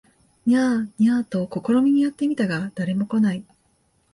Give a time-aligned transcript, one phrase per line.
[0.47, 3.45] ニャー、ニャーと試みにやって見たが誰も来ない